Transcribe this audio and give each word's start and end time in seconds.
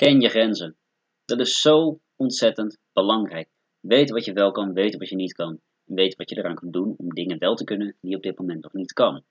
Ken 0.00 0.20
je 0.20 0.28
grenzen. 0.28 0.76
Dat 1.24 1.40
is 1.40 1.60
zo 1.60 2.00
ontzettend 2.16 2.78
belangrijk. 2.92 3.48
Weten 3.80 4.14
wat 4.14 4.24
je 4.24 4.32
wel 4.32 4.50
kan, 4.50 4.72
weten 4.72 4.98
wat 4.98 5.08
je 5.08 5.16
niet 5.16 5.32
kan. 5.32 5.60
En 5.86 5.94
weten 5.94 6.18
wat 6.18 6.30
je 6.30 6.36
eraan 6.36 6.54
kan 6.54 6.70
doen 6.70 6.94
om 6.96 7.08
dingen 7.08 7.38
wel 7.38 7.54
te 7.54 7.64
kunnen 7.64 7.96
die 8.00 8.10
je 8.10 8.16
op 8.16 8.22
dit 8.22 8.38
moment 8.38 8.62
nog 8.62 8.72
niet 8.72 8.92
kan. 8.92 9.24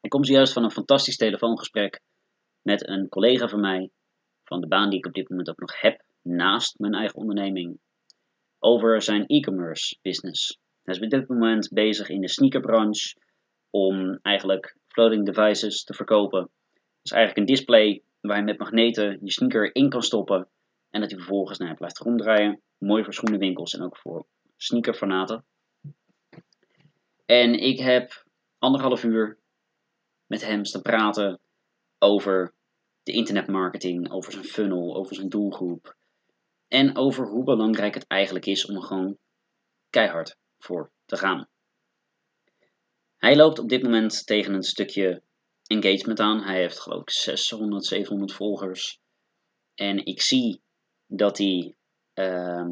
Ik 0.00 0.10
kom 0.10 0.24
zojuist 0.24 0.52
van 0.52 0.64
een 0.64 0.70
fantastisch 0.70 1.16
telefoongesprek 1.16 2.00
met 2.62 2.88
een 2.88 3.08
collega 3.08 3.48
van 3.48 3.60
mij, 3.60 3.90
van 4.44 4.60
de 4.60 4.66
baan 4.66 4.90
die 4.90 4.98
ik 4.98 5.06
op 5.06 5.14
dit 5.14 5.28
moment 5.28 5.48
ook 5.48 5.60
nog 5.60 5.80
heb, 5.80 6.02
naast 6.22 6.78
mijn 6.78 6.94
eigen 6.94 7.18
onderneming, 7.18 7.78
over 8.58 9.02
zijn 9.02 9.26
e-commerce 9.26 9.98
business. 10.02 10.58
Hij 10.82 10.94
is 10.94 11.00
op 11.00 11.10
dit 11.10 11.28
moment 11.28 11.68
bezig 11.72 12.08
in 12.08 12.20
de 12.20 12.28
sneakerbranche 12.28 13.16
om 13.70 14.18
eigenlijk 14.22 14.76
floating 14.86 15.26
devices 15.26 15.84
te 15.84 15.94
verkopen. 15.94 16.40
Dat 16.40 17.02
is 17.02 17.10
eigenlijk 17.10 17.38
een 17.38 17.54
display 17.54 18.02
waar 18.26 18.36
je 18.36 18.42
met 18.42 18.58
magneten 18.58 19.18
je 19.22 19.30
sneaker 19.30 19.74
in 19.74 19.88
kan 19.88 20.02
stoppen 20.02 20.48
en 20.90 21.00
dat 21.00 21.10
hij 21.10 21.18
vervolgens 21.18 21.58
nou, 21.58 21.74
blijft 21.74 21.98
ronddraaien. 21.98 22.60
Mooi 22.78 23.04
voor 23.04 23.14
schoenenwinkels 23.14 23.74
en 23.74 23.82
ook 23.82 23.96
voor 23.96 24.26
sneakerfanaten. 24.56 25.44
En 27.26 27.54
ik 27.54 27.78
heb 27.78 28.24
anderhalf 28.58 29.04
uur 29.04 29.38
met 30.26 30.44
hem 30.44 30.64
staan 30.64 30.82
praten 30.82 31.40
over 31.98 32.54
de 33.02 33.12
internetmarketing, 33.12 34.10
over 34.10 34.32
zijn 34.32 34.44
funnel, 34.44 34.96
over 34.96 35.14
zijn 35.14 35.28
doelgroep. 35.28 35.96
En 36.68 36.96
over 36.96 37.28
hoe 37.28 37.44
belangrijk 37.44 37.94
het 37.94 38.06
eigenlijk 38.06 38.46
is 38.46 38.66
om 38.66 38.76
er 38.76 38.82
gewoon 38.82 39.16
keihard 39.90 40.36
voor 40.58 40.90
te 41.04 41.16
gaan. 41.16 41.48
Hij 43.16 43.36
loopt 43.36 43.58
op 43.58 43.68
dit 43.68 43.82
moment 43.82 44.26
tegen 44.26 44.54
een 44.54 44.62
stukje 44.62 45.22
engagement 45.66 46.20
aan. 46.20 46.42
Hij 46.42 46.60
heeft 46.60 46.80
geloof 46.80 47.00
ik 47.00 47.10
600, 47.10 47.84
700 47.84 48.32
volgers. 48.32 48.98
En 49.74 50.06
ik 50.06 50.22
zie 50.22 50.62
dat 51.06 51.38
hij 51.38 51.74
uh, 52.14 52.68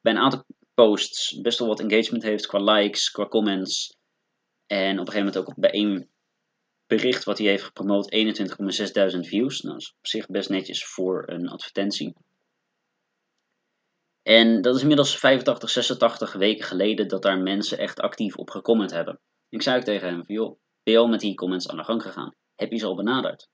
bij 0.00 0.12
een 0.12 0.18
aantal 0.18 0.44
posts 0.74 1.40
best 1.40 1.58
wel 1.58 1.68
wat 1.68 1.80
engagement 1.80 2.22
heeft 2.22 2.46
qua 2.46 2.58
likes, 2.58 3.10
qua 3.10 3.28
comments. 3.28 3.96
En 4.66 4.92
op 4.98 5.06
een 5.06 5.12
gegeven 5.12 5.26
moment 5.26 5.36
ook 5.36 5.54
bij 5.56 5.70
één 5.70 6.10
bericht 6.86 7.24
wat 7.24 7.38
hij 7.38 7.46
heeft 7.46 7.62
gepromoot 7.62 8.14
21,6 8.14 9.28
views. 9.28 9.60
Nou, 9.60 9.74
dat 9.74 9.82
is 9.82 9.94
op 9.98 10.06
zich 10.06 10.26
best 10.26 10.48
netjes 10.48 10.84
voor 10.84 11.28
een 11.28 11.48
advertentie. 11.48 12.14
En 14.22 14.60
dat 14.62 14.74
is 14.74 14.80
inmiddels 14.80 15.18
85, 15.18 15.70
86 15.70 16.32
weken 16.32 16.64
geleden 16.64 17.08
dat 17.08 17.22
daar 17.22 17.40
mensen 17.40 17.78
echt 17.78 18.00
actief 18.00 18.36
op 18.36 18.50
gecomment 18.50 18.90
hebben. 18.90 19.20
Ik 19.48 19.62
zei 19.62 19.76
ook 19.78 19.84
tegen 19.84 20.08
hem 20.08 20.24
van, 20.24 20.34
joh, 20.34 20.58
al 20.96 21.08
met 21.08 21.20
die 21.20 21.34
comments 21.34 21.68
aan 21.68 21.76
de 21.76 21.84
gang 21.84 22.02
gegaan? 22.02 22.34
Heb 22.54 22.70
je 22.70 22.78
ze 22.78 22.86
al 22.86 22.96
benaderd? 22.96 23.48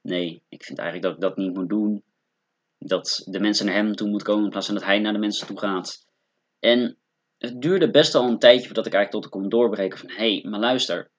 Nee, 0.00 0.42
ik 0.48 0.64
vind 0.64 0.78
eigenlijk 0.78 1.08
dat 1.08 1.14
ik 1.14 1.20
dat 1.20 1.36
niet 1.36 1.56
moet 1.56 1.68
doen. 1.68 2.04
Dat 2.78 3.22
de 3.24 3.40
mensen 3.40 3.66
naar 3.66 3.74
hem 3.74 3.94
toe 3.94 4.08
moeten 4.08 4.26
komen 4.26 4.44
in 4.44 4.50
plaats 4.50 4.66
van 4.66 4.74
dat 4.74 4.84
hij 4.84 4.98
naar 4.98 5.12
de 5.12 5.18
mensen 5.18 5.46
toe 5.46 5.58
gaat. 5.58 6.06
En 6.58 6.98
het 7.38 7.60
duurde 7.60 7.90
best 7.90 8.14
al 8.14 8.28
een 8.28 8.38
tijdje 8.38 8.66
voordat 8.66 8.86
ik 8.86 8.92
eigenlijk 8.92 9.24
tot 9.24 9.32
de 9.32 9.38
kon 9.38 9.48
doorbreken 9.48 9.98
van... 9.98 10.10
Hé, 10.10 10.14
hey, 10.14 10.50
maar 10.50 10.60
luister, 10.60 11.10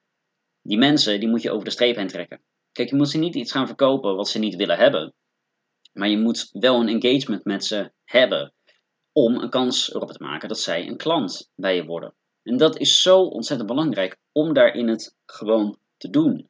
die 0.62 0.78
mensen 0.78 1.20
die 1.20 1.30
moet 1.30 1.42
je 1.42 1.52
over 1.52 1.66
de 1.66 1.72
streep 1.72 1.96
heen 1.96 2.08
trekken. 2.08 2.42
Kijk, 2.72 2.90
je 2.90 2.96
moet 2.96 3.10
ze 3.10 3.18
niet 3.18 3.36
iets 3.36 3.52
gaan 3.52 3.68
verkopen 3.68 4.16
wat 4.16 4.30
ze 4.30 4.40
niet 4.40 4.56
willen 4.56 4.78
hebben. 4.78 5.14
Maar 5.94 6.10
je 6.10 6.18
moet 6.18 6.50
wel 6.52 6.80
een 6.80 7.02
engagement 7.02 7.44
met 7.44 7.66
ze 7.66 7.92
hebben 8.04 8.54
om 9.12 9.36
een 9.36 9.50
kans 9.50 9.94
erop 9.94 10.12
te 10.12 10.24
maken 10.24 10.48
dat 10.48 10.60
zij 10.60 10.88
een 10.88 10.98
klant 10.98 11.52
bij 11.56 11.76
je 11.76 11.86
worden. 11.86 12.16
En 12.50 12.58
dat 12.58 12.78
is 12.78 13.02
zo 13.02 13.22
ontzettend 13.22 13.70
belangrijk 13.70 14.18
om 14.32 14.54
daarin 14.54 14.88
het 14.88 15.16
gewoon 15.26 15.80
te 15.98 16.10
doen. 16.10 16.50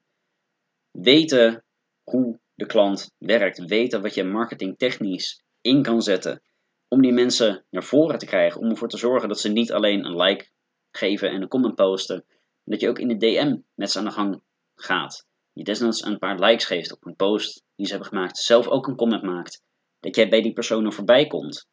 Weten 0.92 1.66
hoe 2.03 2.39
de 2.55 2.66
klant 2.66 3.11
werkt, 3.17 3.66
weten 3.66 4.02
wat 4.02 4.14
je 4.14 4.23
marketingtechnisch 4.23 5.44
in 5.61 5.83
kan 5.83 6.02
zetten 6.02 6.42
om 6.88 7.02
die 7.02 7.11
mensen 7.11 7.66
naar 7.70 7.83
voren 7.83 8.17
te 8.17 8.25
krijgen, 8.25 8.61
om 8.61 8.70
ervoor 8.70 8.88
te 8.88 8.97
zorgen 8.97 9.27
dat 9.27 9.39
ze 9.39 9.50
niet 9.50 9.72
alleen 9.72 10.05
een 10.05 10.16
like 10.16 10.50
geven 10.92 11.32
en 11.32 11.42
een 11.42 11.48
comment 11.48 11.76
posten, 11.76 12.26
dat 12.64 12.80
je 12.80 12.89
ook 12.89 12.99
in 12.99 13.08
de 13.08 13.17
DM 13.17 13.58
met 13.73 13.92
ze 13.92 13.98
aan 13.99 14.05
de 14.05 14.11
gang 14.11 14.42
gaat. 14.76 15.27
Je 15.54 15.64
desnoods 15.64 16.04
een 16.04 16.20
paar 16.20 16.39
likes 16.39 16.65
geeft 16.65 16.92
op 16.92 17.05
een 17.05 17.15
post 17.15 17.64
die 17.76 17.86
ze 17.86 17.92
hebben 17.92 18.09
gemaakt, 18.09 18.38
zelf 18.38 18.67
ook 18.67 18.88
een 18.88 18.95
comment 18.95 19.23
maakt, 19.23 19.64
dat 19.99 20.15
jij 20.15 20.30
bij 20.30 20.42
die 20.42 20.54
persoon 20.54 20.93
voorbij 20.93 21.27
komt. 21.27 21.67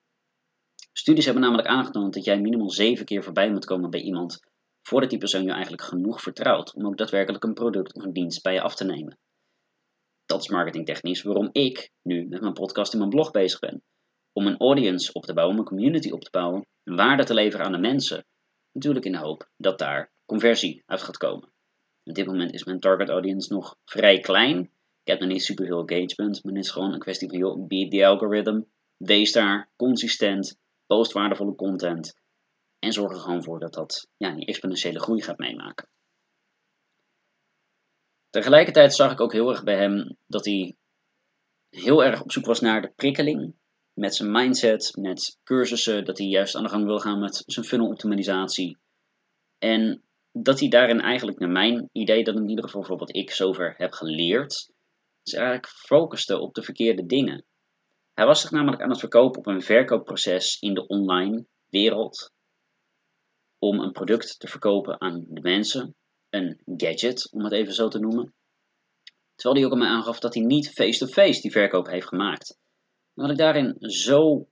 Studies 0.99 1.25
hebben 1.25 1.43
namelijk 1.43 1.69
aangetoond 1.69 2.15
dat 2.15 2.25
jij 2.25 2.41
minimaal 2.41 2.71
zeven 2.71 3.05
keer 3.05 3.23
voorbij 3.23 3.51
moet 3.51 3.65
komen 3.65 3.91
bij 3.91 4.01
iemand 4.01 4.41
voordat 4.83 5.11
die 5.11 5.19
persoon 5.19 5.43
je 5.45 5.53
eigenlijk 5.53 5.83
genoeg 5.83 6.23
vertrouwt 6.23 6.75
om 6.75 6.87
ook 6.87 6.97
daadwerkelijk 6.97 7.45
een 7.45 7.55
product 7.55 7.95
of 7.95 8.05
een 8.05 8.12
dienst 8.12 8.43
bij 8.43 8.53
je 8.53 8.61
af 8.61 8.75
te 8.75 8.84
nemen. 8.84 9.19
Dat 10.27 10.43
is 10.43 10.49
marketingtechnisch 10.49 11.23
waarom 11.23 11.49
ik 11.53 11.91
nu 12.03 12.27
met 12.29 12.41
mijn 12.41 12.53
podcast 12.53 12.93
en 12.93 12.99
mijn 12.99 13.11
blog 13.11 13.31
bezig 13.31 13.59
ben. 13.59 13.83
Om 14.33 14.47
een 14.47 14.57
audience 14.57 15.12
op 15.12 15.25
te 15.25 15.33
bouwen, 15.33 15.55
om 15.55 15.61
een 15.61 15.69
community 15.69 16.11
op 16.11 16.21
te 16.21 16.31
bouwen, 16.31 16.67
waarde 16.84 17.25
te 17.25 17.34
leveren 17.34 17.67
aan 17.67 17.73
de 17.73 17.78
mensen. 17.78 18.25
Natuurlijk 18.73 19.05
in 19.05 19.13
de 19.13 19.19
hoop 19.19 19.49
dat 19.57 19.78
daar 19.78 20.13
conversie 20.27 20.83
uit 20.87 21.03
gaat 21.03 21.17
komen. 21.17 21.53
Op 22.05 22.15
dit 22.15 22.27
moment 22.27 22.53
is 22.53 22.65
mijn 22.65 22.81
target 22.81 23.09
audience 23.09 23.53
nog 23.53 23.77
vrij 23.84 24.19
klein. 24.19 24.59
Ik 25.03 25.13
heb 25.13 25.21
nog 25.21 25.28
niet 25.28 25.45
superveel 25.45 25.84
engagement, 25.87 26.45
maar 26.45 26.55
het 26.55 26.65
is 26.65 26.71
gewoon 26.71 26.93
een 26.93 26.99
kwestie 26.99 27.28
van, 27.28 27.39
joh, 27.39 27.67
beat 27.67 27.91
the 27.91 28.07
algorithm. 28.07 28.61
Wees 28.97 29.33
daar 29.33 29.71
consistent, 29.77 30.59
post 30.86 31.12
waardevolle 31.12 31.54
content. 31.54 32.20
En 32.78 32.92
zorg 32.92 33.12
er 33.12 33.20
gewoon 33.20 33.42
voor 33.42 33.60
dat 33.60 33.74
dat 33.74 34.08
ja, 34.16 34.34
die 34.34 34.47
exponentiële 34.47 35.00
groei 35.00 35.22
gaat 35.22 35.38
meemaken. 35.38 35.88
Tegelijkertijd 38.30 38.94
zag 38.94 39.12
ik 39.12 39.20
ook 39.20 39.32
heel 39.32 39.50
erg 39.50 39.64
bij 39.64 39.76
hem 39.76 40.16
dat 40.26 40.44
hij 40.44 40.76
heel 41.70 42.04
erg 42.04 42.22
op 42.22 42.32
zoek 42.32 42.47
was 42.47 42.60
naar 42.60 42.82
de 42.82 42.92
prikkeling. 42.97 43.54
Met 43.92 44.14
zijn 44.14 44.30
mindset, 44.30 44.97
met 44.97 45.38
cursussen, 45.44 46.04
dat 46.04 46.19
hij 46.19 46.26
juist 46.26 46.54
aan 46.54 46.62
de 46.62 46.69
gang 46.69 46.84
wil 46.84 46.98
gaan 46.98 47.18
met 47.18 47.42
zijn 47.47 47.66
funnel 47.66 47.88
optimalisatie. 47.88 48.78
En 49.58 50.03
dat 50.32 50.60
hij 50.60 50.68
daarin 50.68 51.00
eigenlijk, 51.00 51.38
naar 51.38 51.50
mijn 51.50 51.88
idee, 51.92 52.24
dat 52.24 52.36
in 52.36 52.48
ieder 52.48 52.64
geval 52.64 52.82
voor 52.82 52.98
wat 52.98 53.16
ik 53.16 53.30
zover 53.30 53.74
heb 53.76 53.92
geleerd, 53.92 54.70
is 55.22 55.32
eigenlijk 55.32 55.68
focuste 55.68 56.38
op 56.38 56.54
de 56.54 56.62
verkeerde 56.62 57.06
dingen. 57.06 57.44
Hij 58.16 58.27
was 58.27 58.41
zich 58.41 58.50
namelijk 58.50 58.82
aan 58.82 58.91
het 58.91 58.99
verkopen 58.99 59.38
op 59.38 59.47
een 59.47 59.62
verkoopproces 59.62 60.59
in 60.60 60.75
de 60.75 60.87
online 60.87 61.47
wereld. 61.69 62.32
Om 63.59 63.81
een 63.81 63.93
product 63.93 64.38
te 64.38 64.49
verkopen 64.49 65.00
aan 65.00 65.25
de 65.28 65.41
mensen, 65.41 65.94
een 66.31 66.60
gadget 66.65 67.32
om 67.32 67.44
het 67.44 67.53
even 67.53 67.72
zo 67.72 67.88
te 67.88 67.99
noemen. 67.99 68.34
Terwijl 69.34 69.62
hij 69.62 69.72
ook 69.72 69.78
mij 69.78 69.88
aangaf 69.88 70.19
dat 70.19 70.34
hij 70.34 70.43
niet 70.43 70.71
face-to-face 70.71 71.41
die 71.41 71.50
verkoop 71.50 71.87
heeft 71.87 72.09
gemaakt. 72.09 72.59
Dat 73.15 73.31
ik 73.31 73.37
daarin 73.37 73.77
zo 73.78 74.48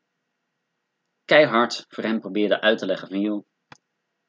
keihard 1.25 1.85
voor 1.89 2.05
hem 2.05 2.21
probeerde 2.21 2.61
uit 2.61 2.79
te 2.79 2.87
leggen 2.87 3.09
van 3.09 3.21
joh, 3.21 3.47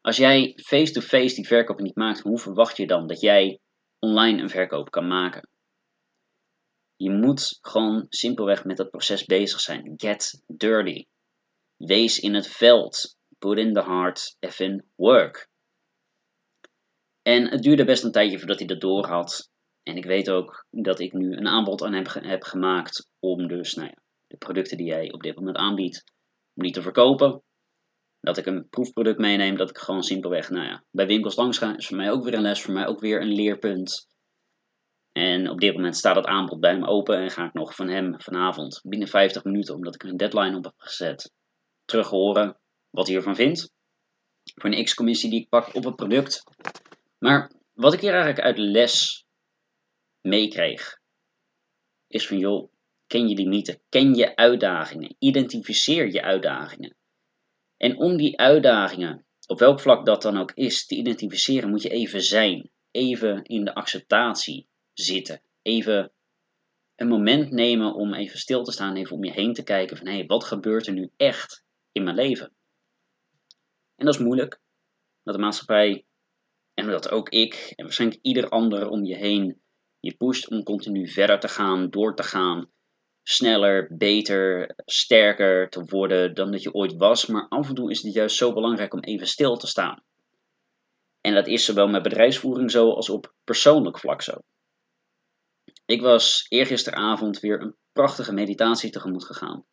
als 0.02 0.18
jij 0.18 0.60
face-to-face 0.64 1.36
die 1.36 1.48
verkoop 1.48 1.80
niet 1.80 1.96
maakt, 1.96 2.20
hoe 2.20 2.40
verwacht 2.40 2.78
je 2.78 2.88
dan 2.88 3.08
dat 3.08 3.22
jij 3.22 3.60
online 4.00 4.42
een 4.42 4.50
verkoop 4.50 4.90
kan 4.90 5.08
maken? 5.08 5.50
Je 6.96 7.10
moet 7.12 7.58
gewoon 7.62 8.06
simpelweg 8.10 8.66
met 8.66 8.78
dat 8.78 8.90
proces 8.90 9.26
bezig 9.26 9.60
zijn. 9.60 9.94
Get 9.96 10.44
dirty. 10.48 11.06
Wees 11.78 12.20
in 12.20 12.34
het 12.34 12.48
veld. 12.48 13.18
Put 13.38 13.58
in 13.58 13.74
the 13.74 13.82
hard 13.82 14.36
effing 14.40 14.86
work. 14.96 15.50
En 17.22 17.50
het 17.50 17.62
duurde 17.62 17.86
best 17.86 18.04
een 18.04 18.12
tijdje 18.12 18.38
voordat 18.38 18.58
hij 18.58 18.68
dat 18.68 18.82
door 18.82 19.06
had. 19.06 19.50
En 19.84 19.98
ik 19.98 20.06
weet 20.06 20.30
ook 20.30 20.66
dat 20.70 21.00
ik 21.00 21.14
nu 21.14 21.38
een 21.38 21.48
aanbod 21.48 21.84
aan 21.84 21.94
hem 21.94 22.06
heb 22.08 22.44
gemaakt 22.44 23.10
om 23.20 23.48
dus 23.48 23.74
nou 23.74 23.88
ja, 23.88 24.02
de 24.28 24.38
producten 24.38 24.78
die 24.78 24.86
jij 24.86 25.12
op 25.12 25.24
dit 25.24 25.36
moment 25.36 25.58
aanbiedt, 25.58 26.04
om 26.54 26.72
te 26.72 26.82
verkopen. 26.82 27.44
Dat 28.20 28.38
ik 28.38 28.46
een 28.46 28.70
proefproduct 28.70 29.20
meeneem, 29.20 29.58
dat 29.58 29.70
ik 29.70 29.78
gewoon 29.78 30.04
simpelweg 30.04 30.50
nou 30.50 30.66
ja, 30.66 30.84
bij 30.92 31.08
winkels 31.08 31.36
langs 31.36 31.58
ga, 31.58 31.78
is 31.78 31.88
voor 31.88 31.98
mij 31.98 32.12
ook 32.12 32.24
weer 32.24 32.34
een 32.34 32.42
les, 32.42 32.62
voor 32.62 32.74
mij 32.74 32.88
ook 32.88 33.00
weer 33.00 33.22
een 33.22 33.34
leerpunt. 33.34 34.08
En 35.18 35.50
op 35.50 35.60
dit 35.60 35.74
moment 35.74 35.96
staat 35.96 36.16
het 36.16 36.26
aanbod 36.26 36.60
bij 36.60 36.72
hem 36.72 36.86
open 36.86 37.18
en 37.18 37.32
ga 37.32 37.46
ik 37.46 37.54
nog 37.54 37.76
van 37.76 37.88
hem 37.88 38.22
vanavond 38.22 38.82
binnen 38.84 39.08
50 39.08 39.44
minuten, 39.44 39.76
omdat 39.76 39.96
ik 39.96 40.04
een 40.04 40.18
deadline 40.18 40.58
op 40.58 40.64
heb 40.64 40.74
gezet, 40.78 41.34
terug 41.86 42.08
horen 42.08 42.60
wat 42.90 43.08
hij 43.08 43.16
ervan 43.16 43.36
vindt. 43.36 43.72
Voor 44.56 44.72
een 44.72 44.84
X-commissie 44.84 45.30
die 45.30 45.42
ik 45.42 45.50
pak 45.50 45.76
op 45.76 45.84
het 45.84 45.96
product. 45.96 46.44
Maar 47.18 47.52
wat 47.74 47.94
ik 47.94 48.00
hier 48.00 48.14
eigenlijk 48.14 48.42
uit 48.42 48.58
les 48.58 49.26
meekreeg, 50.22 51.00
is 52.08 52.28
van 52.28 52.38
joh, 52.38 52.72
ken 53.08 53.28
je 53.28 53.36
die 53.36 53.48
mythe, 53.48 53.82
ken 53.90 54.14
je 54.14 54.36
uitdagingen, 54.36 55.16
identificeer 55.20 56.12
je 56.12 56.22
uitdagingen. 56.22 56.96
En 57.78 57.98
om 57.98 58.18
die 58.18 58.40
uitdagingen, 58.40 59.26
op 59.48 59.60
welk 59.60 59.80
vlak 59.80 60.06
dat 60.06 60.22
dan 60.22 60.38
ook 60.38 60.52
is, 60.52 60.86
te 60.86 60.96
identificeren, 60.96 61.70
moet 61.70 61.82
je 61.82 61.90
even 61.90 62.22
zijn, 62.22 62.70
even 62.92 63.44
in 63.44 63.66
de 63.66 63.74
acceptatie 63.74 64.68
zitten, 65.02 65.42
even 65.62 66.12
een 66.96 67.08
moment 67.08 67.52
nemen 67.52 67.94
om 67.94 68.14
even 68.14 68.40
stil 68.40 68.64
te 68.64 68.72
staan, 68.72 68.96
even 68.96 69.16
om 69.16 69.24
je 69.24 69.32
heen 69.32 69.54
te 69.54 69.64
kijken 69.64 69.98
van 69.98 70.08
hé, 70.08 70.14
hey, 70.14 70.26
wat 70.26 70.44
gebeurt 70.44 70.88
er 70.88 70.94
nu 70.94 71.12
echt 71.18 71.64
in 71.92 72.04
mijn 72.04 72.16
leven? 72.16 72.54
En 73.96 74.06
dat 74.06 74.16
is 74.16 74.22
moeilijk, 74.22 74.60
dat 75.24 75.36
de 75.36 75.42
maatschappij 75.42 76.06
en 76.74 76.88
dat 76.88 77.10
ook 77.10 77.30
ik 77.30 77.74
en 77.76 77.84
waarschijnlijk 77.84 78.22
ieder 78.22 78.50
ander 78.50 78.90
om 78.90 79.04
je 79.04 79.16
heen 79.16 79.62
Je 80.00 80.16
pusht 80.16 80.50
om 80.50 80.64
continu 80.64 81.08
verder 81.08 81.40
te 81.40 81.48
gaan, 81.48 81.90
door 81.90 82.16
te 82.16 82.24
gaan, 82.24 82.72
sneller, 83.24 83.96
beter, 83.98 84.74
sterker 84.86 85.70
te 85.70 85.84
worden 85.84 86.36
dan 86.36 86.52
dat 86.52 86.62
je 86.62 86.74
ooit 86.74 86.96
was. 86.96 87.26
Maar 87.26 87.48
af 87.48 87.70
en 87.70 87.76
toe 87.76 87.92
is 87.92 88.02
het 88.02 88.14
juist 88.14 88.36
zo 88.36 88.54
belangrijk 88.54 88.94
om 88.94 89.00
even 89.00 89.28
stil 89.28 89.58
te 89.58 89.68
staan. 89.68 90.04
En 91.22 91.34
dat 91.34 91.48
is 91.48 91.66
zowel 91.66 91.88
met 91.88 92.04
bedrijfsvoering 92.04 92.72
zo 92.72 92.92
als 92.92 93.10
op 93.10 93.34
persoonlijk 93.44 94.00
vlak 94.00 94.22
zo. 94.22 94.34
Ik 95.86 96.02
was 96.02 96.46
eergisteravond 96.50 97.40
weer 97.40 97.62
een 97.62 97.76
prachtige 97.92 98.34
meditatie 98.34 98.90
tegemoet 98.90 99.26
gegaan. 99.26 99.66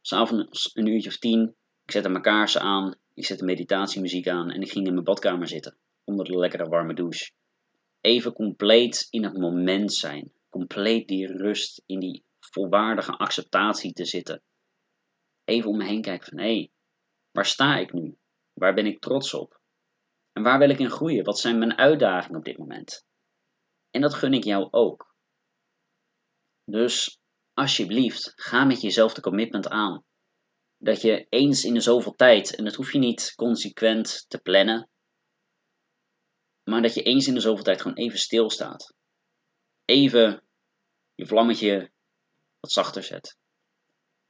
S'avonds 0.00 0.70
een 0.74 0.86
uurtje 0.86 1.08
of 1.08 1.18
tien, 1.18 1.56
ik 1.84 1.90
zette 1.90 2.08
mijn 2.08 2.22
kaarsen 2.22 2.60
aan, 2.60 2.94
ik 3.14 3.24
zette 3.24 3.44
meditatiemuziek 3.44 4.28
aan 4.28 4.50
en 4.50 4.60
ik 4.60 4.70
ging 4.70 4.86
in 4.86 4.92
mijn 4.92 5.04
badkamer 5.04 5.48
zitten, 5.48 5.78
onder 6.04 6.24
de 6.24 6.36
lekkere 6.36 6.68
warme 6.68 6.94
douche. 6.94 7.32
Even 8.00 8.32
compleet 8.32 9.06
in 9.10 9.24
het 9.24 9.38
moment 9.38 9.92
zijn, 9.92 10.32
compleet 10.48 11.08
die 11.08 11.26
rust, 11.26 11.82
in 11.86 12.00
die 12.00 12.24
volwaardige 12.38 13.12
acceptatie 13.12 13.92
te 13.92 14.04
zitten. 14.04 14.42
Even 15.44 15.70
om 15.70 15.76
me 15.76 15.84
heen 15.84 16.02
kijken 16.02 16.28
van 16.28 16.38
hé, 16.38 16.44
hey, 16.44 16.72
waar 17.30 17.46
sta 17.46 17.76
ik 17.76 17.92
nu? 17.92 18.18
Waar 18.52 18.74
ben 18.74 18.86
ik 18.86 19.00
trots 19.00 19.34
op? 19.34 19.60
En 20.32 20.42
waar 20.42 20.58
wil 20.58 20.70
ik 20.70 20.78
in 20.78 20.90
groeien? 20.90 21.24
Wat 21.24 21.38
zijn 21.38 21.58
mijn 21.58 21.78
uitdagingen 21.78 22.38
op 22.38 22.44
dit 22.44 22.58
moment? 22.58 23.06
En 23.90 24.00
dat 24.00 24.14
gun 24.14 24.34
ik 24.34 24.44
jou 24.44 24.68
ook. 24.70 25.09
Dus 26.70 27.18
alsjeblieft, 27.54 28.32
ga 28.36 28.64
met 28.64 28.80
jezelf 28.80 29.14
de 29.14 29.20
commitment 29.20 29.68
aan. 29.68 30.04
Dat 30.78 31.02
je 31.02 31.26
eens 31.28 31.64
in 31.64 31.74
de 31.74 31.80
zoveel 31.80 32.14
tijd, 32.14 32.54
en 32.56 32.64
dat 32.64 32.74
hoef 32.74 32.92
je 32.92 32.98
niet 32.98 33.32
consequent 33.36 34.24
te 34.28 34.38
plannen, 34.38 34.88
maar 36.64 36.82
dat 36.82 36.94
je 36.94 37.02
eens 37.02 37.26
in 37.26 37.34
de 37.34 37.40
zoveel 37.40 37.64
tijd 37.64 37.80
gewoon 37.80 37.96
even 37.96 38.18
stilstaat. 38.18 38.94
Even 39.84 40.42
je 41.14 41.26
vlammetje 41.26 41.90
wat 42.60 42.72
zachter 42.72 43.02
zet. 43.02 43.38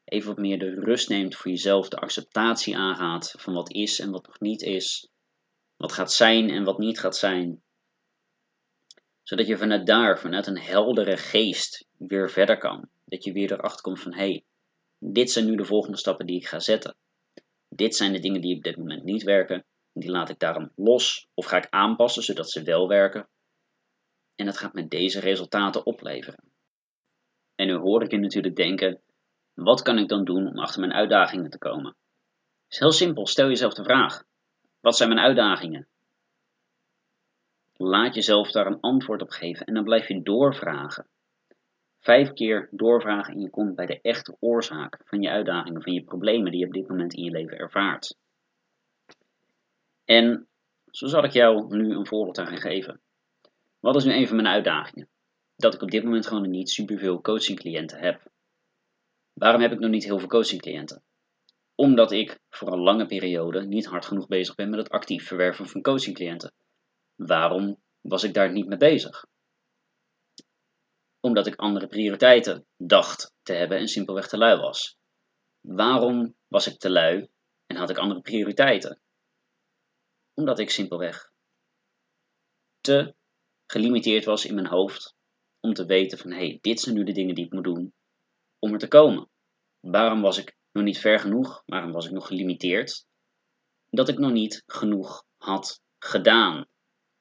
Even 0.04 0.28
wat 0.28 0.38
meer 0.38 0.58
de 0.58 0.74
rust 0.74 1.08
neemt 1.08 1.36
voor 1.36 1.50
jezelf, 1.50 1.88
de 1.88 1.96
acceptatie 1.96 2.76
aangaat 2.76 3.34
van 3.38 3.54
wat 3.54 3.72
is 3.72 3.98
en 3.98 4.10
wat 4.10 4.26
nog 4.26 4.40
niet 4.40 4.62
is. 4.62 5.08
Wat 5.76 5.92
gaat 5.92 6.12
zijn 6.12 6.50
en 6.50 6.64
wat 6.64 6.78
niet 6.78 7.00
gaat 7.00 7.16
zijn. 7.16 7.62
Zodat 9.30 9.46
je 9.46 9.56
vanuit 9.56 9.86
daar, 9.86 10.18
vanuit 10.18 10.46
een 10.46 10.58
heldere 10.58 11.16
geest, 11.16 11.86
weer 11.98 12.30
verder 12.30 12.58
kan. 12.58 12.88
Dat 13.04 13.24
je 13.24 13.32
weer 13.32 13.52
erachter 13.52 13.82
komt 13.82 14.00
van 14.00 14.12
hé, 14.12 14.18
hey, 14.18 14.44
dit 14.98 15.30
zijn 15.30 15.46
nu 15.46 15.56
de 15.56 15.64
volgende 15.64 15.96
stappen 15.96 16.26
die 16.26 16.36
ik 16.36 16.46
ga 16.46 16.58
zetten. 16.58 16.96
Dit 17.68 17.96
zijn 17.96 18.12
de 18.12 18.18
dingen 18.18 18.40
die 18.40 18.56
op 18.56 18.62
dit 18.62 18.76
moment 18.76 19.04
niet 19.04 19.22
werken. 19.22 19.64
Die 19.92 20.10
laat 20.10 20.28
ik 20.28 20.38
daarom 20.38 20.72
los 20.74 21.28
of 21.34 21.46
ga 21.46 21.56
ik 21.56 21.66
aanpassen 21.70 22.22
zodat 22.22 22.50
ze 22.50 22.62
wel 22.62 22.88
werken. 22.88 23.28
En 24.34 24.46
dat 24.46 24.58
gaat 24.58 24.74
met 24.74 24.90
deze 24.90 25.20
resultaten 25.20 25.86
opleveren. 25.86 26.44
En 27.54 27.66
nu 27.66 27.74
hoor 27.74 28.02
ik 28.02 28.10
je 28.10 28.18
natuurlijk 28.18 28.56
denken: 28.56 29.00
wat 29.54 29.82
kan 29.82 29.98
ik 29.98 30.08
dan 30.08 30.24
doen 30.24 30.46
om 30.46 30.58
achter 30.58 30.80
mijn 30.80 30.92
uitdagingen 30.92 31.50
te 31.50 31.58
komen? 31.58 31.90
Het 32.64 32.72
is 32.72 32.78
heel 32.78 32.92
simpel, 32.92 33.26
stel 33.26 33.48
jezelf 33.48 33.74
de 33.74 33.84
vraag: 33.84 34.24
wat 34.80 34.96
zijn 34.96 35.08
mijn 35.08 35.26
uitdagingen? 35.26 35.88
Laat 37.82 38.14
jezelf 38.14 38.50
daar 38.50 38.66
een 38.66 38.80
antwoord 38.80 39.22
op 39.22 39.30
geven 39.30 39.66
en 39.66 39.74
dan 39.74 39.84
blijf 39.84 40.08
je 40.08 40.22
doorvragen. 40.22 41.06
Vijf 42.00 42.32
keer 42.32 42.68
doorvragen 42.70 43.34
en 43.34 43.40
je 43.40 43.50
komt 43.50 43.74
bij 43.74 43.86
de 43.86 44.00
echte 44.00 44.36
oorzaak 44.40 45.00
van 45.04 45.22
je 45.22 45.30
uitdagingen, 45.30 45.82
van 45.82 45.92
je 45.92 46.04
problemen 46.04 46.50
die 46.50 46.60
je 46.60 46.66
op 46.66 46.72
dit 46.72 46.88
moment 46.88 47.14
in 47.14 47.24
je 47.24 47.30
leven 47.30 47.58
ervaart. 47.58 48.16
En 50.04 50.48
zo 50.90 51.06
zal 51.06 51.24
ik 51.24 51.30
jou 51.30 51.76
nu 51.76 51.94
een 51.94 52.06
voorbeeld 52.06 52.38
aan 52.38 52.46
gaan 52.46 52.60
geven. 52.60 53.00
Wat 53.78 53.96
is 53.96 54.04
nu 54.04 54.12
een 54.12 54.26
van 54.26 54.36
mijn 54.36 54.48
uitdagingen? 54.48 55.08
Dat 55.56 55.74
ik 55.74 55.82
op 55.82 55.90
dit 55.90 56.04
moment 56.04 56.26
gewoon 56.26 56.50
niet 56.50 56.70
superveel 56.70 57.20
coachingcliënten 57.20 57.98
heb. 57.98 58.30
Waarom 59.32 59.60
heb 59.60 59.72
ik 59.72 59.78
nog 59.78 59.90
niet 59.90 60.04
heel 60.04 60.18
veel 60.18 60.28
coachingcliënten? 60.28 61.02
Omdat 61.74 62.12
ik 62.12 62.38
voor 62.48 62.72
een 62.72 62.82
lange 62.82 63.06
periode 63.06 63.66
niet 63.66 63.86
hard 63.86 64.04
genoeg 64.04 64.26
bezig 64.26 64.54
ben 64.54 64.70
met 64.70 64.78
het 64.78 64.90
actief 64.90 65.26
verwerven 65.26 65.66
van 65.66 65.82
coachingcliënten. 65.82 66.52
Waarom 67.26 67.82
was 68.00 68.22
ik 68.22 68.34
daar 68.34 68.52
niet 68.52 68.66
mee 68.66 68.78
bezig? 68.78 69.26
Omdat 71.20 71.46
ik 71.46 71.56
andere 71.56 71.86
prioriteiten 71.86 72.66
dacht 72.76 73.34
te 73.42 73.52
hebben 73.52 73.78
en 73.78 73.88
simpelweg 73.88 74.28
te 74.28 74.38
lui 74.38 74.60
was. 74.60 74.96
Waarom 75.60 76.36
was 76.48 76.66
ik 76.66 76.78
te 76.78 76.90
lui 76.90 77.30
en 77.66 77.76
had 77.76 77.90
ik 77.90 77.98
andere 77.98 78.20
prioriteiten? 78.20 79.00
Omdat 80.34 80.58
ik 80.58 80.70
simpelweg 80.70 81.32
te 82.80 83.14
gelimiteerd 83.66 84.24
was 84.24 84.44
in 84.44 84.54
mijn 84.54 84.66
hoofd 84.66 85.14
om 85.60 85.74
te 85.74 85.84
weten 85.84 86.18
van 86.18 86.30
hé, 86.30 86.36
hey, 86.36 86.58
dit 86.60 86.80
zijn 86.80 86.94
nu 86.94 87.04
de 87.04 87.12
dingen 87.12 87.34
die 87.34 87.44
ik 87.44 87.52
moet 87.52 87.64
doen 87.64 87.94
om 88.58 88.72
er 88.72 88.78
te 88.78 88.88
komen. 88.88 89.30
Waarom 89.80 90.20
was 90.20 90.38
ik 90.38 90.56
nog 90.72 90.84
niet 90.84 90.98
ver 90.98 91.18
genoeg? 91.18 91.62
Waarom 91.66 91.92
was 91.92 92.06
ik 92.06 92.12
nog 92.12 92.26
gelimiteerd? 92.26 93.06
Dat 93.88 94.08
ik 94.08 94.18
nog 94.18 94.32
niet 94.32 94.62
genoeg 94.66 95.24
had 95.36 95.82
gedaan. 95.98 96.68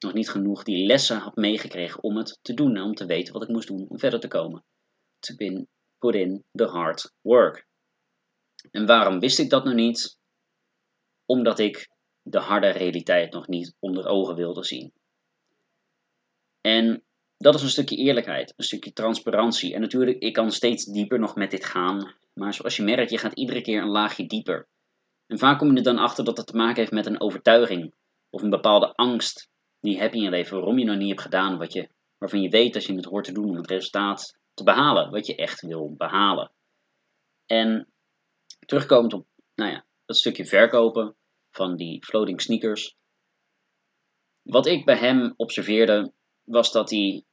Nog 0.00 0.12
niet 0.12 0.30
genoeg 0.30 0.62
die 0.62 0.86
lessen 0.86 1.18
had 1.18 1.36
meegekregen 1.36 2.02
om 2.02 2.16
het 2.16 2.38
te 2.42 2.54
doen 2.54 2.76
en 2.76 2.82
om 2.82 2.94
te 2.94 3.06
weten 3.06 3.32
wat 3.32 3.42
ik 3.42 3.48
moest 3.48 3.68
doen 3.68 3.88
om 3.88 3.98
verder 3.98 4.20
te 4.20 4.28
komen. 4.28 4.64
To 5.18 5.34
bin, 5.34 5.68
put 5.98 6.14
in 6.14 6.44
the 6.52 6.64
hard 6.64 7.12
work. 7.20 7.66
En 8.70 8.86
waarom 8.86 9.20
wist 9.20 9.38
ik 9.38 9.50
dat 9.50 9.64
nog 9.64 9.74
niet? 9.74 10.18
Omdat 11.24 11.58
ik 11.58 11.88
de 12.22 12.38
harde 12.38 12.68
realiteit 12.68 13.32
nog 13.32 13.48
niet 13.48 13.76
onder 13.78 14.06
ogen 14.06 14.34
wilde 14.34 14.64
zien. 14.64 14.92
En 16.60 17.04
dat 17.36 17.54
is 17.54 17.62
een 17.62 17.68
stukje 17.68 17.96
eerlijkheid, 17.96 18.52
een 18.56 18.64
stukje 18.64 18.92
transparantie. 18.92 19.74
En 19.74 19.80
natuurlijk, 19.80 20.18
ik 20.18 20.32
kan 20.32 20.52
steeds 20.52 20.84
dieper 20.84 21.18
nog 21.18 21.34
met 21.34 21.50
dit 21.50 21.64
gaan. 21.64 22.14
Maar 22.32 22.54
zoals 22.54 22.76
je 22.76 22.82
merkt, 22.82 23.10
je 23.10 23.18
gaat 23.18 23.38
iedere 23.38 23.60
keer 23.60 23.82
een 23.82 23.88
laagje 23.88 24.26
dieper. 24.26 24.68
En 25.26 25.38
vaak 25.38 25.58
kom 25.58 25.70
je 25.70 25.76
er 25.76 25.82
dan 25.82 25.98
achter 25.98 26.24
dat 26.24 26.36
het 26.36 26.46
te 26.46 26.56
maken 26.56 26.76
heeft 26.76 26.92
met 26.92 27.06
een 27.06 27.20
overtuiging. 27.20 27.94
Of 28.30 28.42
een 28.42 28.50
bepaalde 28.50 28.94
angst 28.94 29.48
die 29.80 29.96
je 29.96 30.10
in 30.10 30.20
je 30.20 30.30
leven. 30.30 30.56
Waarom 30.56 30.78
je 30.78 30.84
nog 30.84 30.96
niet 30.96 31.08
hebt 31.08 31.20
gedaan 31.20 31.58
wat 31.58 31.72
je, 31.72 31.88
waarvan 32.18 32.42
je 32.42 32.48
weet 32.48 32.72
dat 32.72 32.84
je 32.84 32.94
het 32.94 33.04
hoort 33.04 33.24
te 33.24 33.32
doen 33.32 33.48
om 33.48 33.56
het 33.56 33.70
resultaat 33.70 34.38
te 34.54 34.64
behalen. 34.64 35.10
Wat 35.10 35.26
je 35.26 35.36
echt 35.36 35.60
wil 35.60 35.94
behalen. 35.96 36.52
En 37.46 37.92
terugkomend 38.66 39.12
op 39.12 39.26
nou 39.54 39.70
ja, 39.70 39.86
dat 40.04 40.16
stukje 40.16 40.46
verkopen 40.46 41.16
van 41.50 41.76
die 41.76 42.04
floating 42.04 42.40
sneakers. 42.40 42.96
Wat 44.42 44.66
ik 44.66 44.84
bij 44.84 44.96
hem 44.96 45.34
observeerde 45.36 46.12
was 46.44 46.72
dat 46.72 46.90
hij 46.90 47.24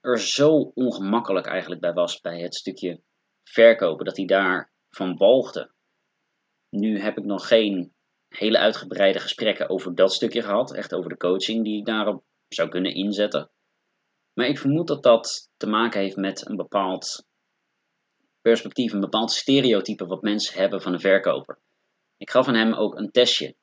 er 0.00 0.20
zo 0.20 0.50
ongemakkelijk 0.74 1.46
eigenlijk 1.46 1.80
bij 1.80 1.92
was 1.92 2.20
bij 2.20 2.40
het 2.40 2.54
stukje 2.54 3.02
verkopen, 3.44 4.04
dat 4.04 4.16
hij 4.16 4.26
daar 4.26 4.72
van 4.90 5.16
walgde. 5.16 5.72
Nu 6.68 7.00
heb 7.00 7.18
ik 7.18 7.24
nog 7.24 7.48
geen 7.48 7.94
hele 8.28 8.58
uitgebreide 8.58 9.18
gesprekken 9.18 9.68
over 9.68 9.94
dat 9.94 10.12
stukje 10.12 10.42
gehad, 10.42 10.74
echt 10.74 10.94
over 10.94 11.10
de 11.10 11.16
coaching 11.16 11.64
die 11.64 11.78
ik 11.78 11.84
daarop 11.84 12.24
zou 12.48 12.68
kunnen 12.68 12.94
inzetten. 12.94 13.50
Maar 14.32 14.46
ik 14.46 14.58
vermoed 14.58 14.86
dat 14.86 15.02
dat 15.02 15.50
te 15.56 15.66
maken 15.66 16.00
heeft 16.00 16.16
met 16.16 16.48
een 16.48 16.56
bepaald 16.56 17.26
perspectief, 18.40 18.92
een 18.92 19.00
bepaald 19.00 19.30
stereotype 19.30 20.06
wat 20.06 20.22
mensen 20.22 20.60
hebben 20.60 20.82
van 20.82 20.92
een 20.92 21.00
verkoper. 21.00 21.58
Ik 22.16 22.30
gaf 22.30 22.48
aan 22.48 22.54
hem 22.54 22.74
ook 22.74 22.94
een 22.94 23.10
testje. 23.10 23.56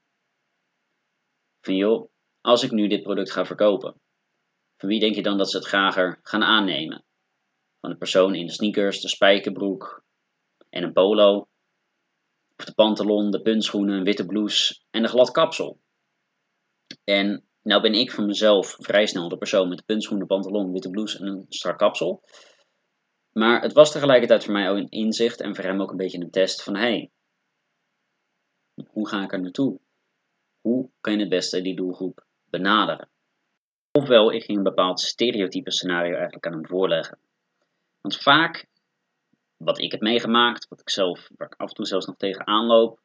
Van 1.62 1.76
joh, 1.76 2.10
als 2.42 2.64
ik 2.64 2.72
nu 2.72 2.88
dit 2.88 3.04
product 3.04 3.32
ga 3.32 3.46
verkopen, 3.46 4.02
van 4.78 4.90
wie 4.90 5.00
denk 5.00 5.16
je 5.16 5.22
dan 5.22 5.38
dat 5.38 5.50
ze 5.50 5.58
het 5.58 5.68
grager 5.68 6.20
gaan 6.22 6.44
aannemen? 6.44 7.06
Van 7.80 7.90
de 7.90 7.98
persoon 7.98 8.36
in 8.36 8.46
de 8.46 8.52
sneakers, 8.52 9.02
de 9.02 9.10
spijkerbroek 9.10 10.04
en 10.70 10.84
een 10.84 10.94
polo? 10.94 11.48
De 12.56 12.74
pantalon, 12.74 13.32
de 13.32 13.42
puntschoenen, 13.42 13.98
een 13.98 14.04
witte 14.04 14.26
blouse 14.26 14.84
en 14.90 15.04
een 15.04 15.10
glad 15.10 15.32
kapsel? 15.32 15.80
En 17.04 17.48
nou 17.62 17.82
ben 17.82 17.94
ik 17.94 18.12
van 18.12 18.26
mezelf 18.26 18.76
vrij 18.80 19.06
snel 19.06 19.30
de 19.30 19.38
persoon 19.38 19.70
met 19.70 19.78
de 19.78 19.84
puntschoenen, 19.84 20.28
pantalon, 20.28 20.72
witte 20.72 20.90
blouse 20.90 21.20
en 21.20 21.28
een 21.28 21.46
strak 21.50 21.78
kapsel. 21.78 22.24
Maar 23.32 23.62
het 23.62 23.74
was 23.74 23.92
tegelijkertijd 23.92 24.44
voor 24.44 24.54
mij 24.54 24.70
ook 24.70 24.78
een 24.78 24.90
inzicht 24.90 25.42
en 25.42 25.56
voor 25.56 25.64
hem 25.64 25.82
ook 25.82 25.92
een 25.92 25.98
beetje 25.98 26.22
een 26.22 26.32
test 26.32 26.64
van 26.64 26.76
hey, 26.76 27.12
hoe 28.88 29.08
ga 29.08 29.24
ik 29.24 29.34
er 29.34 29.42
naartoe? 29.42 29.80
Hoe 30.62 30.90
kan 31.02 31.14
je 31.14 31.20
het 31.20 31.30
beste 31.30 31.62
die 31.62 31.76
doelgroep 31.76 32.26
benaderen? 32.50 33.10
Ofwel, 33.92 34.32
ik 34.32 34.44
ging 34.44 34.58
een 34.58 34.64
bepaald 34.64 35.00
stereotype 35.00 35.72
scenario 35.72 36.14
eigenlijk 36.14 36.46
aan 36.46 36.54
hem 36.54 36.68
voorleggen. 36.68 37.20
Want 38.02 38.18
vaak, 38.18 38.68
wat 39.58 39.80
ik 39.80 39.92
heb 39.92 40.02
meegemaakt, 40.02 40.68
wat 40.68 40.80
ik 40.80 40.90
zelf, 40.90 41.30
waar 41.36 41.48
ik 41.48 41.60
af 41.60 41.70
en 41.70 41.76
toe 41.76 41.86
zelfs 41.86 42.06
nog 42.06 42.16
tegen 42.18 42.48
aanloop, 42.48 43.00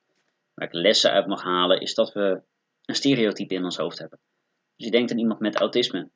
waar 0.54 0.68
ik 0.68 0.74
lessen 0.74 1.10
uit 1.10 1.26
mag 1.26 1.42
halen, 1.42 1.80
is 1.80 1.94
dat 1.94 2.12
we 2.12 2.42
een 2.84 2.94
stereotype 2.94 3.54
in 3.54 3.64
ons 3.64 3.76
hoofd 3.76 3.98
hebben. 3.98 4.20
Dus 4.76 4.86
je 4.86 4.90
denkt 4.90 5.10
aan 5.10 5.18
iemand 5.18 5.40
met 5.40 5.56
autisme, 5.56 6.10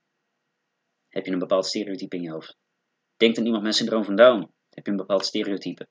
heb 1.09 1.27
je 1.27 1.33
een 1.33 1.39
bepaald 1.39 1.67
stereotype 1.67 2.17
in 2.17 2.23
je 2.23 2.31
hoofd. 2.31 2.57
Denkt 3.17 3.39
aan 3.39 3.47
iemand 3.47 3.63
met 3.63 3.75
syndroom 3.75 4.05
van 4.05 4.17
Down, 4.17 4.51
heb 4.71 4.85
je 4.85 4.91
een 4.91 4.97
bepaald 4.97 5.25
stereotype. 5.25 5.89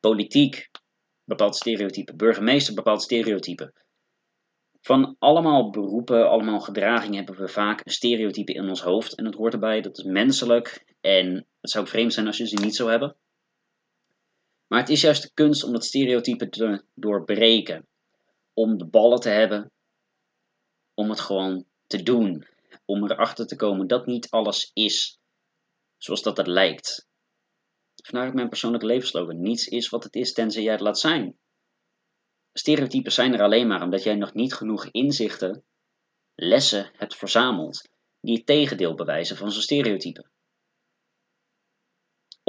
Politiek, 0.00 0.70
bepaald 1.24 1.56
stereotype. 1.56 2.14
Burgemeester, 2.14 2.74
bepaald 2.74 3.02
stereotype. 3.02 3.72
Van 4.80 5.16
allemaal 5.18 5.70
beroepen, 5.70 6.28
allemaal 6.28 6.60
gedragingen 6.60 7.16
hebben 7.16 7.36
we 7.36 7.48
vaak 7.48 7.80
een 7.84 7.92
stereotype 7.92 8.52
in 8.52 8.68
ons 8.68 8.82
hoofd. 8.82 9.14
En 9.14 9.24
dat 9.24 9.34
hoort 9.34 9.52
erbij, 9.52 9.80
dat 9.80 9.98
is 9.98 10.04
menselijk. 10.04 10.94
En 11.00 11.46
het 11.60 11.70
zou 11.70 11.86
vreemd 11.86 12.12
zijn 12.12 12.26
als 12.26 12.36
je 12.36 12.46
ze 12.46 12.56
niet 12.62 12.74
zou 12.74 12.90
hebben. 12.90 13.16
Maar 14.70 14.80
het 14.80 14.88
is 14.88 15.00
juist 15.00 15.22
de 15.22 15.30
kunst 15.34 15.64
om 15.64 15.72
dat 15.72 15.84
stereotype 15.84 16.48
te 16.48 16.84
doorbreken. 16.94 17.88
Om 18.54 18.78
de 18.78 18.86
ballen 18.86 19.20
te 19.20 19.28
hebben. 19.28 19.72
Om 20.94 21.10
het 21.10 21.20
gewoon 21.20 21.64
te 21.86 22.02
doen. 22.02 22.46
Om 22.84 23.04
erachter 23.04 23.46
te 23.46 23.56
komen 23.56 23.86
dat 23.86 24.06
niet 24.06 24.30
alles 24.30 24.70
is 24.72 25.18
zoals 25.96 26.22
dat 26.22 26.36
het 26.36 26.46
lijkt. 26.46 27.08
Vandaar 27.94 28.34
mijn 28.34 28.48
persoonlijke 28.48 28.86
levensslogan. 28.86 29.40
Niets 29.40 29.66
is 29.66 29.88
wat 29.88 30.04
het 30.04 30.14
is 30.14 30.32
tenzij 30.32 30.62
jij 30.62 30.72
het 30.72 30.80
laat 30.80 30.98
zijn. 30.98 31.38
Stereotypen 32.52 33.12
zijn 33.12 33.34
er 33.34 33.42
alleen 33.42 33.66
maar 33.66 33.82
omdat 33.82 34.02
jij 34.02 34.14
nog 34.14 34.34
niet 34.34 34.54
genoeg 34.54 34.86
inzichten, 34.90 35.64
lessen 36.34 36.90
hebt 36.92 37.16
verzameld 37.16 37.88
die 38.20 38.36
het 38.36 38.46
tegendeel 38.46 38.94
bewijzen 38.94 39.36
van 39.36 39.52
zo'n 39.52 39.62
stereotype. 39.62 40.30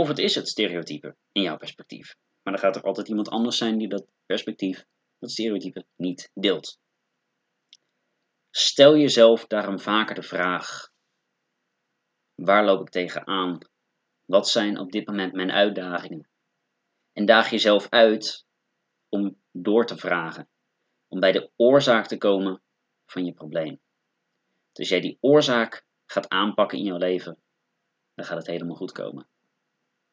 Of 0.01 0.08
het 0.08 0.20
is 0.20 0.36
het 0.36 0.48
stereotype 0.48 1.15
in 1.31 1.41
jouw 1.41 1.58
perspectief. 1.58 2.15
Maar 2.43 2.53
dan 2.53 2.62
gaat 2.62 2.75
er 2.75 2.84
altijd 2.84 3.08
iemand 3.08 3.29
anders 3.29 3.58
zijn 3.58 3.77
die 3.77 3.88
dat 3.88 4.08
perspectief, 4.25 4.86
dat 5.20 5.31
stereotype, 5.31 5.86
niet 5.96 6.31
deelt. 6.34 6.79
Stel 8.50 8.98
jezelf 8.98 9.48
daarom 9.48 9.79
vaker 9.79 10.15
de 10.15 10.22
vraag: 10.24 10.91
waar 12.36 12.65
loop 12.65 12.81
ik 12.81 12.89
tegenaan? 12.89 13.58
Wat 14.25 14.50
zijn 14.50 14.79
op 14.79 14.91
dit 14.91 15.08
moment 15.08 15.34
mijn 15.34 15.51
uitdagingen? 15.51 16.29
En 17.13 17.25
daag 17.25 17.50
jezelf 17.50 17.89
uit 17.89 18.46
om 19.10 19.41
door 19.51 19.86
te 19.86 19.98
vragen, 19.98 20.50
om 21.08 21.20
bij 21.20 21.31
de 21.31 21.51
oorzaak 21.55 22.08
te 22.08 22.17
komen 22.17 22.62
van 23.05 23.25
je 23.25 23.34
probleem. 23.34 23.79
Dus 24.72 24.89
jij 24.89 25.01
die 25.01 25.17
oorzaak 25.20 25.86
gaat 26.05 26.29
aanpakken 26.29 26.77
in 26.77 26.84
jouw 26.84 26.98
leven, 26.98 27.41
dan 28.13 28.25
gaat 28.25 28.38
het 28.38 28.48
helemaal 28.48 28.75
goed 28.75 28.91
komen. 28.91 29.29